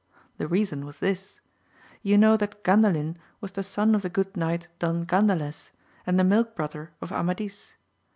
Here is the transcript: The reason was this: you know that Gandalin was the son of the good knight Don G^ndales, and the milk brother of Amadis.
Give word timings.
The 0.39 0.47
reason 0.47 0.83
was 0.87 0.97
this: 0.97 1.41
you 2.01 2.17
know 2.17 2.35
that 2.37 2.63
Gandalin 2.63 3.17
was 3.39 3.51
the 3.51 3.61
son 3.61 3.93
of 3.93 4.01
the 4.01 4.09
good 4.09 4.35
knight 4.35 4.67
Don 4.79 5.05
G^ndales, 5.05 5.69
and 6.07 6.17
the 6.17 6.23
milk 6.23 6.55
brother 6.55 6.89
of 7.01 7.11
Amadis. 7.11 7.75